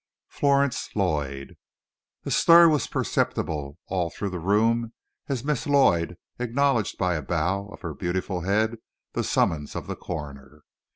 FLORENCE 0.29 0.89
LLOYD 0.95 1.57
A 2.25 2.31
stir 2.31 2.67
was 2.69 2.87
perceptible 2.87 3.77
all 3.85 4.09
through 4.09 4.31
the 4.31 4.39
room 4.39 4.93
as 5.29 5.43
Miss 5.43 5.67
Lloyd 5.67 6.17
acknowledged 6.39 6.97
by 6.97 7.13
a 7.13 7.21
bow 7.21 7.67
of 7.67 7.81
her 7.81 7.93
beautiful 7.93 8.41
head 8.41 8.77
the 9.13 9.23
summons 9.23 9.75
of 9.75 9.85
the 9.85 9.95
coroner. 9.95 10.63